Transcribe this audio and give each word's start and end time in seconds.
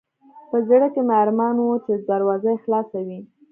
په 0.49 0.57
زړه 0.67 0.87
کې 0.93 1.01
مې 1.07 1.15
ارمان 1.23 1.55
و 1.59 1.81
چې 1.85 1.91
دروازه 2.09 2.49
یې 2.53 2.61
خلاصه 2.63 2.97
وای. 3.05 3.21